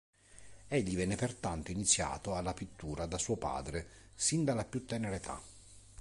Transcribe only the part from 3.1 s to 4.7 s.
suo padre sin dalla